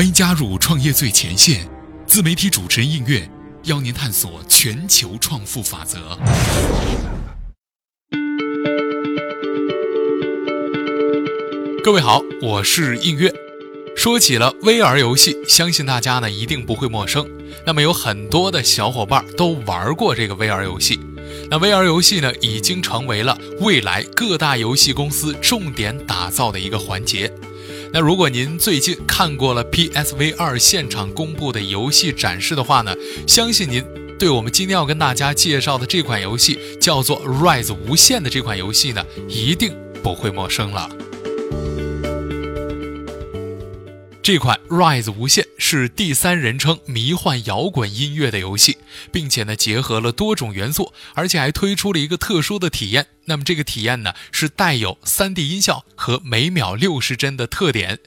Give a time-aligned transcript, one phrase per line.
[0.00, 1.68] 欢迎加入创业最前线，
[2.06, 3.30] 自媒体主持人应月
[3.64, 6.18] 邀您探索全球创富法则。
[11.84, 13.30] 各位好，我是应月。
[13.94, 17.28] 说起了 VR 游戏，相信大家呢一定不会陌生。
[17.66, 20.98] 那么有很多的小伙伴都玩过这个 VR 游戏。
[21.50, 27.30] 那 VR 游戏呢，已经成为了未来各大游戏公司重点打造的一个环节。
[27.92, 32.94] 那如果您最近看过了 PSV 二现场公布的游戏展示的话呢，
[33.26, 33.84] 相信您
[34.16, 40.88] 对我们今天要跟大家介绍的这款游戏叫做 Rise 无限的这款游戏呢，一定不会陌生了。
[44.22, 48.76] 这款 Rise 无限是第三人称迷幻摇滚音乐的游戏，
[49.10, 53.08] 并且呢结合了多种元素，而且还推出了一个特殊的体验。
[53.26, 57.98] 那么这个体验呢是带有 3D 音效和每秒60帧的特点。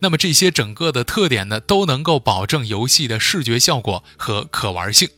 [0.00, 5.08] 那么这些整个的特点呢都能够保证游戏的视觉效果和可玩性，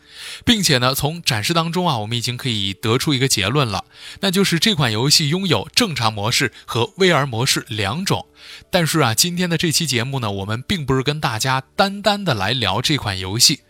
[0.44, 3.84] 并且呢从展示当中啊我们已经可以得出一个结论了，
[4.20, 8.26] 那就是这款游戏拥有正常模式和 VR 模式两种。
[8.70, 10.54] 但是啊今天的这期节目呢我们。
[10.66, 13.60] 并不是跟大家单单的来聊这款游戏，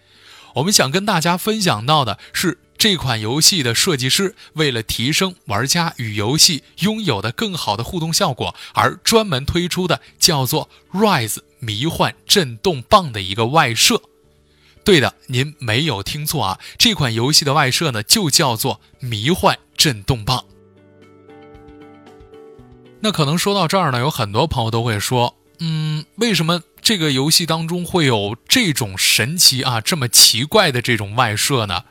[0.54, 14.02] 我们想跟大家分享到的是这款游戏的设计师为了提升玩家与游戏拥有的更好的互动效果而专门推出的叫做 Rise 迷幻震动棒的一个外设。
[14.84, 20.44] 对的，您没有听错啊，这款游戏的外设呢就叫做迷幻震动棒。
[23.00, 26.62] 那可能说到这儿呢，有很多朋友都会说，嗯，为什么？
[26.82, 31.84] 这个游戏当中会有这种神奇啊，这么奇怪的这种外设呢？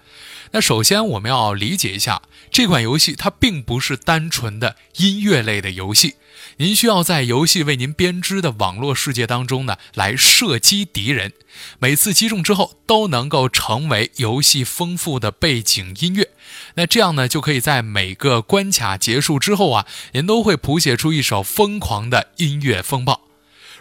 [0.56, 6.14] 那首先我们要理解一下，这款游戏它并不是单纯的音乐类的游戏。
[6.58, 11.34] 您需要在游戏为您编织的网络世界当中呢，来射击敌人。
[11.80, 16.30] 每次击中之后，都能够成为游戏丰富的背景音乐。
[16.76, 23.22] 那这样呢，就可以在每个关卡结束之后啊，您都会谱写出一首疯狂的音乐风暴。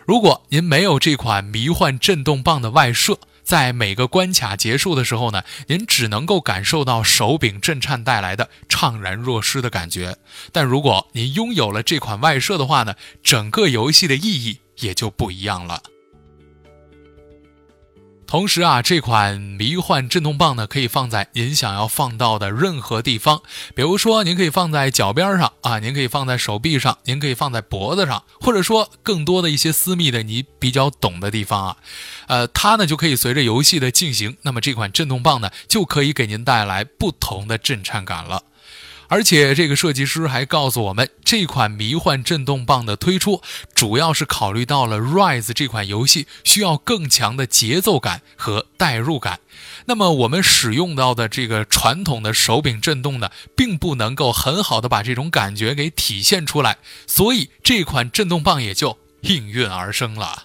[0.06, 10.16] 如果您没有这款迷幻震动棒的外设，在每个关卡结束的时候呢，您只能够感受到手柄震颤带来的怅然若失的感觉。
[10.52, 15.82] 但如果您拥有了这款外设的话呢，整个游戏的意义也就不一样了。
[18.32, 23.42] 同时啊，这款迷幻震动棒呢，可以放在您想要放到的任何地方。
[23.74, 31.76] 比如说，您可以放在脚边上啊，您可以放在手臂上，您可以放在脖子上，或者说更多的一些私密的你比较懂的地方啊。
[32.26, 38.42] 呃，它呢就可以随着游戏的进行，那么这款震动棒呢就可以给您带来不同的震颤感了。
[39.12, 43.42] 而且这个设计师还告诉我们，这款迷幻震动棒的推出，
[43.74, 49.40] 主要是考虑到了 Rise 这款游戏需要更强的节奏感和代入感。
[49.84, 60.44] 那么我们使用到的这个传统的手柄震动呢，并不能够很好的把这种感觉给体现出来，所以这款震动棒也就应运而生了。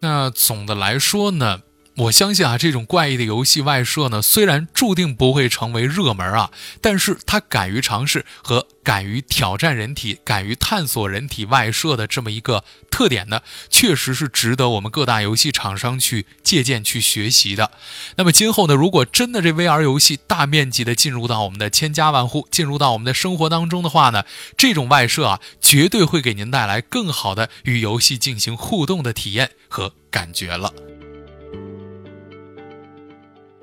[0.00, 1.62] 那总的来说呢？
[1.96, 6.50] 我相信啊，这种怪异的游戏外设呢，虽然注定不会成为热门啊，
[6.82, 13.40] 但是它敢于尝试和敢于挑战人体、敢于探索人体外设的这么一个特点呢，
[13.70, 17.70] 确实是值得我们各大游戏厂商去借鉴、去学习的。
[18.16, 24.24] 那么今后呢，如果真的这 VR 游戏大面积的进入到我们的千家万户、进入到我们的生活当中的话呢，
[24.58, 30.70] 这种外设啊，绝对会给您带来更好的与游戏进行互动的体验和感觉了。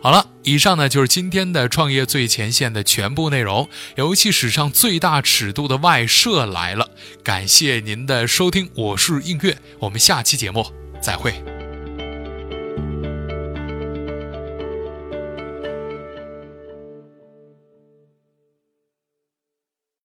[0.03, 3.69] 好了，以上呢就是今天的创业最前线的全部内容。
[3.95, 6.89] 游戏史上最大尺度的外设来了，
[7.23, 10.69] 感谢您的收听，我是映月，我们下期节目
[11.01, 11.52] 再会。